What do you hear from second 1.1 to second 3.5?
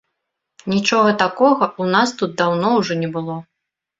такога ў нас тут даўно ўжо не было.